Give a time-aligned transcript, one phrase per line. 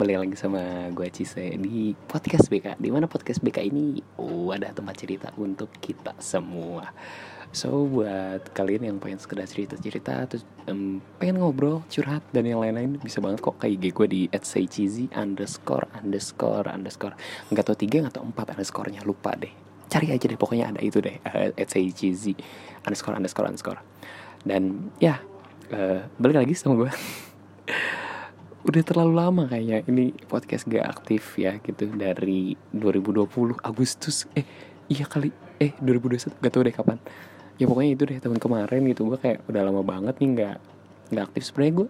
[0.00, 4.72] balik lagi sama gue Cise di podcast BK di mana podcast BK ini oh ada
[4.72, 6.88] tempat cerita untuk kita semua.
[7.52, 12.96] So buat kalian yang pengen sekedar cerita-cerita terus um, pengen ngobrol curhat dan yang lain-lain
[12.96, 13.60] bisa banget kok.
[13.60, 17.12] Kayak gue di @saycheesy underscore underscore underscore.
[17.52, 19.52] Nggak tau tiga nggak tau empat underscorenya lupa deh.
[19.92, 22.32] Cari aja deh pokoknya ada itu deh uh, @saycheesy
[22.88, 23.80] underscore underscore underscore.
[24.48, 25.20] Dan ya
[25.76, 26.88] uh, balik lagi sama gue
[28.64, 29.84] udah terlalu lama kayaknya.
[29.88, 31.88] Ini podcast gak aktif ya gitu.
[31.88, 34.28] Dari 2020 Agustus.
[34.36, 34.44] Eh
[34.92, 35.32] iya kali.
[35.60, 36.98] Eh 2021 gak tau deh kapan.
[37.60, 39.08] Ya pokoknya itu deh tahun kemarin gitu.
[39.08, 40.56] Gue kayak udah lama banget nih nggak
[41.12, 41.42] nggak aktif.
[41.48, 41.88] Sebenarnya gue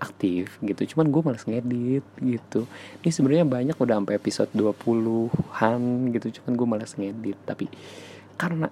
[0.00, 0.82] aktif gitu.
[0.94, 2.60] Cuman gue males ngedit gitu.
[3.02, 5.80] Ini sebenarnya banyak udah sampai episode 20-an
[6.14, 6.26] gitu.
[6.40, 7.38] Cuman gue males ngedit.
[7.42, 7.66] Tapi
[8.38, 8.70] karena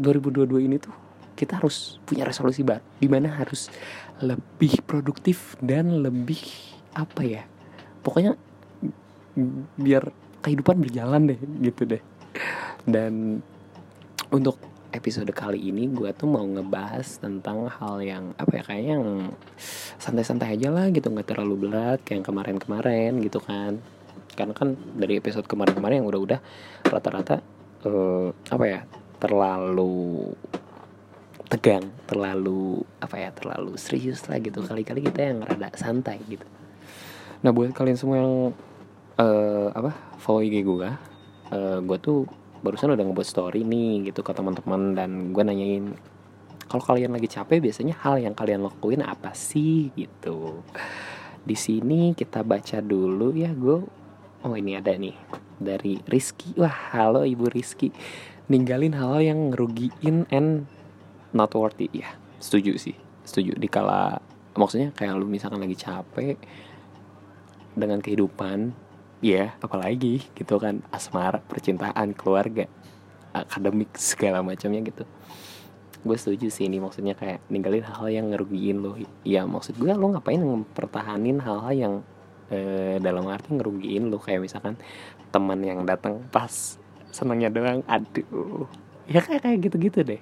[0.00, 1.09] 2022 ini tuh
[1.40, 3.72] kita harus punya resolusi baru di mana harus
[4.20, 6.44] lebih produktif dan lebih
[6.92, 7.42] apa ya?
[8.04, 8.36] Pokoknya
[9.80, 10.12] biar
[10.44, 12.02] kehidupan berjalan deh gitu deh.
[12.84, 13.40] Dan
[14.28, 19.04] untuk episode kali ini gue tuh mau ngebahas tentang hal yang apa ya kayak yang
[19.96, 23.80] santai-santai aja lah gitu nggak terlalu berat kayak yang kemarin-kemarin gitu kan.
[24.36, 26.40] Karena kan dari episode kemarin-kemarin yang udah-udah
[26.90, 27.40] rata-rata
[27.86, 28.80] uh, apa ya
[29.20, 30.32] terlalu
[31.50, 34.62] tegang terlalu apa ya terlalu serius lah gitu.
[34.62, 36.46] Kali-kali kita yang rada santai gitu.
[37.42, 38.54] Nah buat kalian semua yang
[39.18, 39.90] uh, apa
[40.22, 40.90] follow IG gue
[41.50, 42.24] uh, gue tuh
[42.60, 45.96] barusan udah ngebuat story nih gitu ke teman-teman dan gue nanyain
[46.70, 49.90] kalau kalian lagi capek biasanya hal yang kalian lakuin apa sih?
[49.98, 50.62] gitu.
[51.42, 53.82] Di sini kita baca dulu ya gue
[54.46, 55.16] oh ini ada nih
[55.58, 56.54] dari Rizky.
[56.54, 57.90] Wah halo ibu Rizky.
[58.46, 60.70] Ninggalin hal yang ngerugiin and
[61.34, 61.90] not worthy.
[61.92, 62.96] Ya setuju sih.
[63.26, 63.56] Setuju.
[63.56, 64.18] Dikala
[64.58, 66.36] maksudnya kayak lu misalkan lagi capek
[67.78, 68.74] dengan kehidupan
[69.22, 72.66] ya apalagi gitu kan asmara percintaan keluarga
[73.30, 75.04] akademik segala macamnya gitu.
[76.00, 78.96] Gue setuju sih ini maksudnya kayak ninggalin hal-hal yang ngerugiin lo.
[79.22, 81.94] Ya maksud gue lo ngapain mempertahanin hal-hal yang
[82.48, 84.18] eh, dalam arti ngerugiin lo?
[84.18, 84.74] Kayak misalkan
[85.30, 86.80] teman yang datang pas
[87.12, 88.66] senangnya doang aduh.
[89.06, 90.20] Ya kayak kayak gitu-gitu deh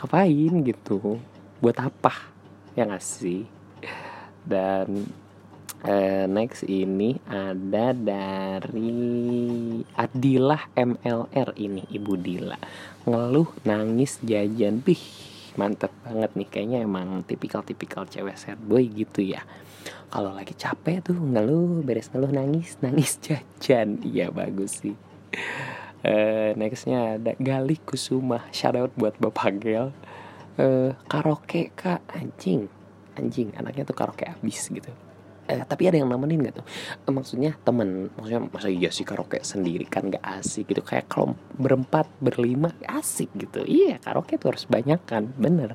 [0.00, 1.20] ngapain gitu?
[1.60, 2.32] Buat apa?
[2.72, 3.44] Ya nggak sih?
[4.40, 5.04] Dan
[5.84, 8.96] uh, next ini ada dari
[9.92, 12.56] Adilah MLR ini Ibu Dila.
[13.04, 14.80] Ngeluh nangis jajan.
[14.80, 15.04] Bih
[15.60, 16.48] mantep banget nih.
[16.48, 19.44] Kayaknya emang tipikal-tipikal cewek sad boy gitu ya.
[20.08, 24.00] Kalau lagi capek tuh ngeluh beres ngeluh nangis nangis jajan.
[24.00, 24.96] Iya bagus sih
[26.04, 28.46] uh, nextnya ada Gali Kusuma.
[28.52, 29.92] Shout out buat Bapak Gel.
[30.60, 32.04] Uh, karaoke kak.
[32.12, 32.68] Anjing.
[33.16, 34.92] Anjing anaknya tuh karaoke abis gitu.
[35.50, 36.66] Eh, tapi ada yang nemenin gak tuh?
[37.02, 38.06] Eh, maksudnya temen.
[38.14, 40.86] Maksudnya masa iya sih karaoke sendiri kan gak asik gitu.
[40.86, 43.66] Kayak kalau berempat berlima asik gitu.
[43.66, 45.26] Iya karaoke tuh harus banyak kan.
[45.34, 45.74] Bener.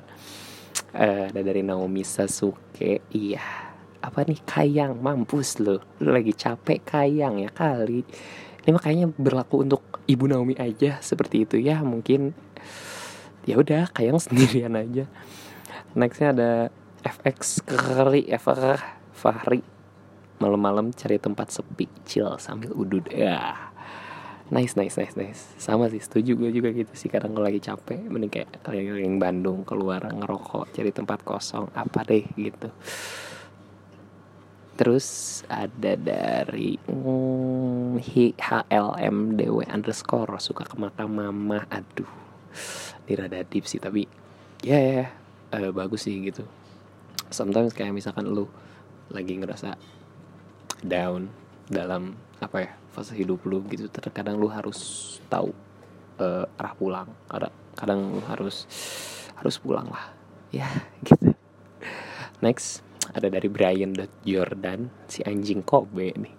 [0.96, 3.04] Eh, ada dari Naomi Sasuke.
[3.12, 3.44] Iya.
[4.00, 4.40] Apa nih?
[4.48, 4.96] Kayang.
[4.96, 8.00] Mampus lo lagi capek kayang ya kali
[8.66, 12.34] ini makanya berlaku untuk ibu Naomi aja seperti itu ya mungkin.
[13.46, 15.06] Ya udah kayak sendirian aja.
[15.94, 16.50] Nextnya ada
[17.06, 18.82] FX Keri FR
[19.14, 19.62] Fahri.
[20.42, 23.06] Malam-malam cari tempat sepi chill sambil udut.
[23.06, 23.70] Ya.
[24.50, 25.54] Nice nice nice nice.
[25.62, 27.06] Sama sih setuju gue juga gitu sih.
[27.06, 32.26] Kadang kalau lagi capek mending kayak keliling Bandung keluar ngerokok cari tempat kosong apa deh
[32.34, 32.74] gitu.
[34.76, 37.45] Terus ada dari hmm,
[37.98, 41.64] HLMDW underscore suka ke makam mama.
[41.68, 42.08] Aduh
[43.06, 44.10] ini rada deep sih tapi
[44.66, 45.06] ya ya
[45.54, 46.42] uh, bagus sih gitu.
[47.30, 48.50] Sometimes kayak misalkan lu
[49.12, 49.78] lagi ngerasa
[50.82, 51.30] down
[51.70, 55.54] dalam apa ya fase hidup lu gitu terkadang lu harus tahu
[56.18, 57.08] uh, arah pulang.
[57.30, 58.66] Kadang kadang lu harus
[59.38, 60.10] harus pulang lah.
[60.50, 60.66] Ya
[61.06, 61.34] gitu.
[62.42, 62.82] Next
[63.14, 63.94] ada dari Brian
[64.26, 66.34] Jordan si anjing Kobe nih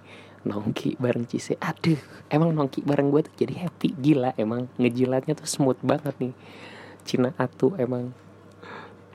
[0.47, 1.59] nongki bareng Cise.
[1.59, 1.99] Aduh
[2.31, 3.93] emang nongki bareng gue tuh jadi happy.
[3.99, 6.33] Gila emang ngejilatnya tuh smooth banget nih.
[7.03, 8.15] Cina Atu emang.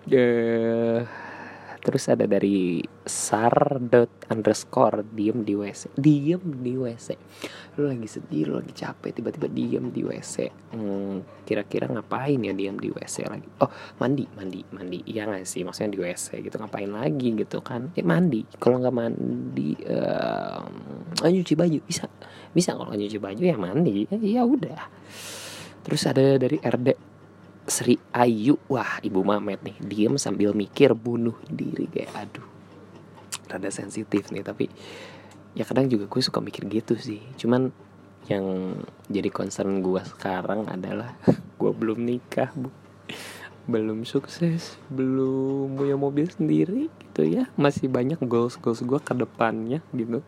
[0.09, 1.07] Uh,
[1.83, 7.09] terus ada dari sar dot underscore diem di wc diem di wc
[7.75, 10.35] lu lagi sedih lu lagi capek tiba-tiba diem di wc
[10.73, 13.49] hmm, kira-kira ngapain ya diem di wc lagi?
[13.61, 14.99] Oh mandi mandi mandi.
[15.05, 15.67] Iya gak sih?
[15.67, 17.91] Maksudnya di wc gitu ngapain lagi gitu kan?
[17.99, 18.47] Ya mandi.
[18.57, 20.63] Kalau nggak mandi uh,
[21.27, 21.79] nyuci baju.
[21.85, 22.07] Bisa.
[22.55, 24.07] Bisa kalau nyuci baju ya mandi.
[24.09, 24.81] Ya, ya udah.
[25.83, 27.12] Terus ada dari RD
[27.67, 28.59] Sri Ayu.
[28.67, 32.47] Wah ibu Mamet nih diem sambil mikir bunuh diri kayak aduh
[33.47, 34.73] rada sensitif nih tapi
[35.53, 37.21] ya kadang juga gue suka mikir gitu sih.
[37.37, 37.71] Cuman
[38.31, 38.79] yang
[39.11, 41.15] jadi concern gue sekarang adalah
[41.61, 42.71] gue belum nikah bu.
[43.63, 47.47] Belum sukses belum punya mobil sendiri gitu ya.
[47.55, 50.25] Masih banyak goals goals gue ke depannya gitu.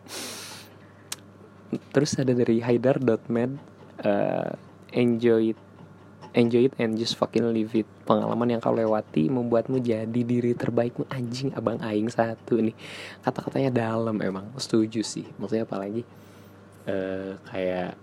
[1.91, 3.59] Terus ada dari Haidar.med
[4.05, 4.53] uh,
[4.95, 5.59] enjoy it
[6.35, 7.87] enjoy it and just fucking live it.
[8.03, 11.07] Pengalaman yang kau lewati membuatmu jadi diri terbaikmu.
[11.07, 12.75] Anjing abang aing satu nih.
[13.23, 14.51] Kata-katanya dalam emang.
[14.59, 15.25] Setuju sih.
[15.39, 16.03] Maksudnya apalagi
[16.91, 17.95] uh, kayak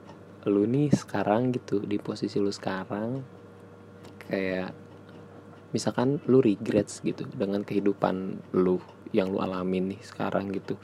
[0.48, 3.22] lu nih sekarang gitu di posisi lu sekarang
[4.26, 4.74] kayak
[5.70, 8.82] misalkan lu regrets gitu dengan kehidupan lu
[9.14, 10.74] yang lu alamin nih sekarang gitu.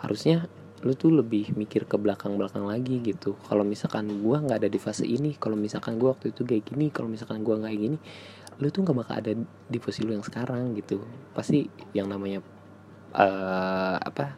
[0.00, 0.48] Harusnya
[0.80, 3.36] lu tuh lebih mikir ke belakang-belakang lagi gitu.
[3.44, 6.88] Kalau misalkan gua nggak ada di fase ini kalau misalkan gua waktu itu kayak gini
[6.88, 7.98] kalau misalkan gua nggak gini
[8.60, 11.04] lu tuh nggak bakal ada di posisi lu yang sekarang gitu.
[11.36, 12.40] Pasti yang namanya
[13.12, 14.36] uh, apa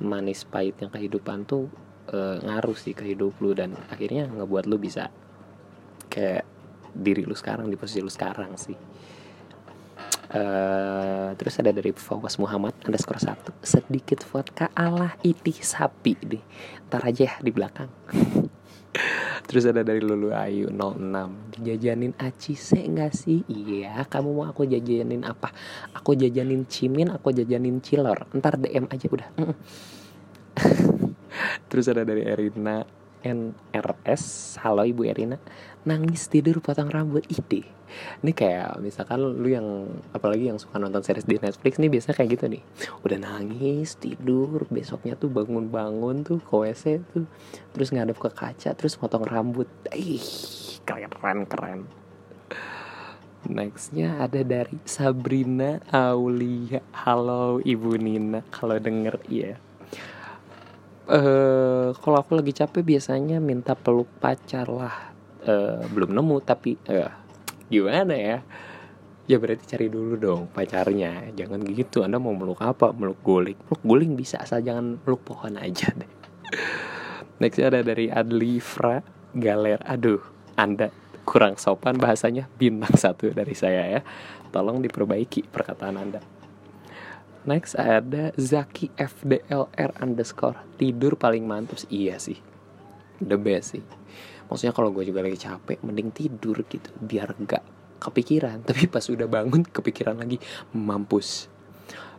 [0.00, 1.68] manis pahitnya kehidupan tuh
[2.12, 5.10] uh, ngaruh sih ke hidup lu dan akhirnya ngebuat lu bisa
[6.08, 6.46] kayak
[6.94, 8.76] diri lu sekarang di posisi lu sekarang sih
[10.28, 13.56] Uh, terus ada dari Fawas Muhammad underscore satu.
[13.64, 16.44] Sedikit vodka Allah iti sapi deh
[16.88, 17.88] ntar aja ya di belakang.
[19.48, 23.40] Terus ada dari Lulu Ayu 06 dijajanin se enggak sih?
[23.48, 25.48] Iya kamu mau aku jajanin apa?
[25.96, 28.28] Aku jajanin cimin aku jajanin cilor.
[28.36, 29.28] Ntar DM aja udah.
[31.72, 32.84] Terus ada dari Erina
[33.22, 35.40] NRS halo ibu Erina.
[35.82, 37.24] Nangis tidur potong rambut.
[37.26, 37.66] Ide.
[38.20, 42.30] Ini kayak misalkan lu yang apalagi yang suka nonton series di Netflix nih biasanya kayak
[42.36, 42.62] gitu nih.
[43.00, 47.24] Udah nangis tidur besoknya tuh bangun-bangun tuh ke WC tuh.
[47.72, 49.66] Terus ngadep ke kaca terus potong rambut.
[49.96, 50.20] Ih
[50.84, 51.88] keren keren.
[53.48, 56.84] Nextnya ada dari Sabrina Aulia.
[56.92, 58.44] Halo Ibu Nina.
[58.52, 59.56] Kalau denger iya
[61.08, 65.12] uh, Kalau aku lagi capek biasanya minta peluk pacar lah.
[65.42, 67.08] Uh, belum nemu tapi uh,
[67.72, 68.38] gimana ya?
[69.28, 71.32] Ya berarti cari dulu dong pacarnya.
[71.36, 72.92] Jangan gitu anda mau meluk apa?
[72.92, 76.10] Meluk guling meluk guling bisa asal jangan meluk pohon aja deh.
[77.40, 79.00] Next ada dari Adli Fra
[79.36, 79.84] Galer.
[79.84, 80.20] Aduh
[80.56, 80.88] anda
[81.28, 82.48] kurang sopan bahasanya.
[82.56, 84.00] Bintang satu dari saya ya.
[84.48, 86.37] Tolong diperbaiki perkataan anda
[87.44, 90.58] next ada Zaki FDLR underscore.
[90.80, 92.40] Tidur paling mantap iya sih.
[93.22, 93.84] The best sih.
[94.48, 97.62] Maksudnya kalau gue juga lagi capek mending tidur gitu biar gak
[98.00, 98.62] kepikiran.
[98.68, 100.40] Tapi pas udah bangun kepikiran lagi.
[100.72, 101.52] Mampus.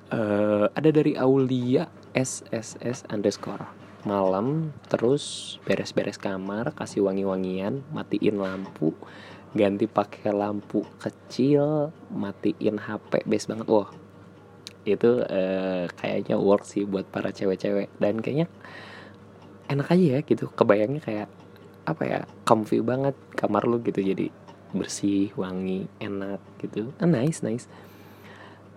[0.10, 3.66] Uh, ada dari Aulia SSS underscore.
[4.08, 8.96] Malam terus beres-beres kamar kasih wangi-wangian matiin lampu
[9.52, 13.68] ganti pakai lampu kecil matiin HP best banget.
[13.68, 13.99] Wah
[14.96, 17.92] itu uh, kayaknya work sih buat para cewek-cewek.
[18.00, 18.48] Dan kayaknya
[19.70, 20.50] enak aja ya gitu.
[20.54, 21.28] Kebayangnya kayak
[21.86, 24.02] apa ya comfy banget kamar lu gitu.
[24.02, 24.32] Jadi
[24.74, 26.94] bersih wangi enak gitu.
[27.02, 27.66] Ah, nice nice.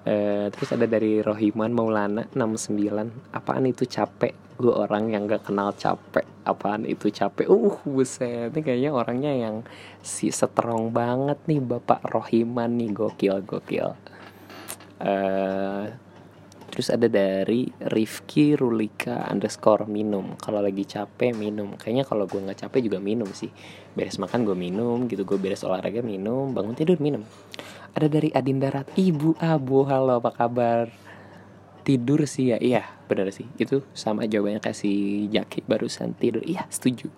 [0.02, 4.34] Uh, terus ada dari Rohiman Maulana 69 apaan itu capek?
[4.58, 6.26] Gue orang yang gak kenal capek.
[6.42, 7.46] Apaan itu capek?
[7.46, 8.50] Uh buset.
[8.50, 9.62] Ini kayaknya orangnya yang
[10.02, 12.90] si strong banget nih bapak Rohiman nih.
[12.90, 13.94] Gokil gokil
[15.02, 15.84] uh,
[16.72, 20.40] Terus ada dari Rifki Rulika underscore minum.
[20.40, 21.76] Kalau lagi capek minum.
[21.76, 23.52] Kayaknya kalau gue nggak capek juga minum sih.
[23.92, 27.28] Beres makan gue minum, gitu gue beres olahraga minum, bangun tidur minum.
[27.92, 30.88] Ada dari Adinda Rat, Ibu Abu, halo apa kabar?
[31.84, 33.44] Tidur sih ya, iya benar sih.
[33.60, 36.40] Itu sama jawabannya kasih Jaki barusan tidur.
[36.40, 37.12] Iya setuju.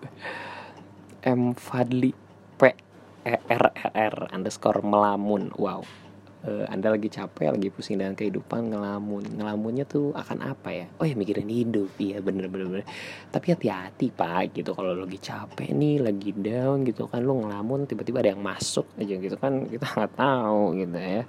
[1.23, 2.11] M Fadli
[2.59, 2.75] P
[3.23, 5.55] E R R R underscore melamun.
[5.55, 6.04] Wow
[6.45, 9.41] uh, anda lagi capek lagi pusing dengan kehidupan ngelamun.
[9.41, 10.85] Ngelamunnya tuh akan apa ya?
[11.01, 11.89] Oh ya mikirin hidup.
[11.97, 12.85] Iya bener bener, bener.
[13.33, 14.77] tapi hati-hati pak gitu.
[14.77, 19.15] Kalau lagi capek nih lagi down gitu kan lu ngelamun tiba-tiba ada yang masuk aja
[19.17, 21.23] gitu kan kita nggak tahu gitu ya.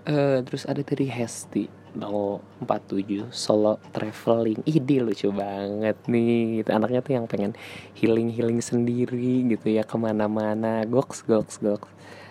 [0.00, 4.62] Uh, terus ada dari Hesti 047 solo traveling.
[4.62, 6.62] Ide lucu banget nih.
[6.62, 7.52] Gitu anaknya tuh yang pengen
[7.98, 10.86] healing healing sendiri gitu ya ke mana-mana.
[10.86, 11.90] Goks goks goks.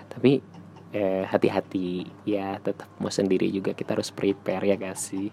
[0.10, 0.42] Tapi
[0.94, 2.08] eh, hati-hati.
[2.26, 3.74] Ya tetap mau sendiri juga.
[3.74, 5.30] Kita harus prepare ya gak sih?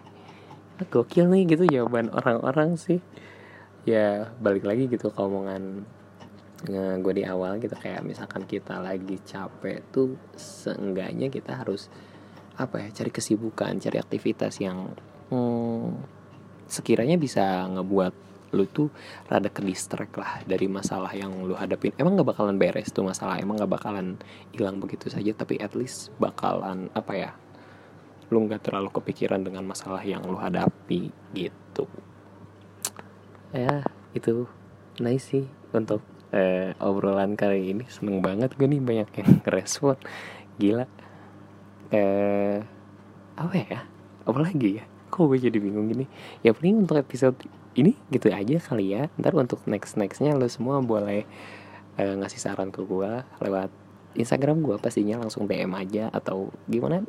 [0.77, 3.01] Nah, gokil nih gitu jawaban orang-orang sih.
[3.87, 5.87] Ya balik lagi gitu ke omongan
[7.01, 7.77] gue di awal gitu.
[7.79, 11.89] Kayak misalkan kita lagi capek tuh seenggaknya kita harus
[12.57, 14.89] apa ya cari kesibukan cari aktivitas yang
[15.29, 15.93] hmm,
[16.67, 18.93] sekiranya bisa ngebuat lu tuh
[19.27, 21.91] rada ke distract lah dari masalah yang lu hadapin.
[21.99, 24.15] Emang gak bakalan beres tuh masalah emang gak bakalan
[24.55, 27.31] hilang begitu saja tapi at least bakalan apa ya
[28.27, 31.87] lu nggak terlalu kepikiran dengan masalah yang lu hadapi gitu.
[33.55, 33.87] Ya
[34.19, 34.51] itu
[34.99, 36.03] nice sih untuk
[36.35, 37.87] eh, obrolan kali ini.
[37.87, 39.95] Seneng banget gue nih banyak yang respon
[40.59, 40.91] gila.
[41.95, 42.59] Eh
[43.39, 43.87] apa ya?
[44.27, 46.07] Apa lagi ya kok gue jadi bingung gini?
[46.43, 47.37] Ya paling untuk episode
[47.77, 49.13] ini gitu aja kali ya.
[49.21, 51.25] Ntar untuk next nextnya lo semua boleh
[51.97, 53.11] eh, ngasih saran ke gue
[53.43, 53.71] lewat
[54.17, 57.05] Instagram gue pastinya langsung DM aja atau gimana?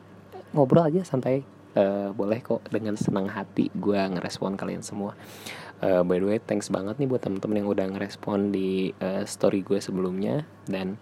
[0.51, 1.43] Ngobrol aja santai.
[1.77, 5.13] Eh, boleh kok dengan senang hati gue ngerespon kalian semua.
[5.77, 9.61] Uh, by the way thanks banget nih buat temen-temen yang udah ngerespon di uh, story
[9.61, 10.41] gue sebelumnya.
[10.65, 10.97] Dan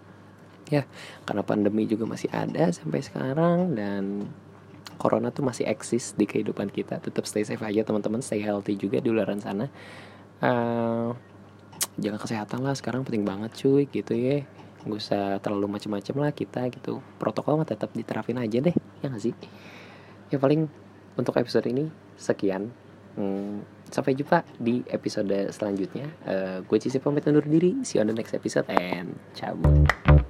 [0.68, 0.84] ya
[1.24, 4.28] karena pandemi juga masih ada sampai sekarang dan
[5.06, 6.98] corona tuh masih eksis di kehidupan kita.
[6.98, 8.18] Tetap stay safe aja teman-teman.
[8.18, 9.70] Stay healthy juga di luar sana.
[10.42, 11.14] Uh,
[11.94, 14.42] jaga kesehatan lah sekarang penting banget cuy gitu ya.
[14.82, 16.98] Gak usah terlalu macem-macem lah kita gitu.
[17.22, 19.34] Protokol mah tetap diterapin aja deh ya gak sih?
[20.34, 20.66] Ya paling
[21.14, 21.86] untuk episode ini
[22.18, 22.74] sekian.
[23.14, 26.10] Hmm, sampai jumpa di episode selanjutnya.
[26.26, 27.78] Uh, gue Cici pamit undur diri.
[27.86, 30.25] See you on the next episode and cabut